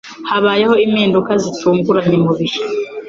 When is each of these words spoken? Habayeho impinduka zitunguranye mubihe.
Habayeho 0.29 0.75
impinduka 0.85 1.31
zitunguranye 1.43 2.17
mubihe. 2.25 2.57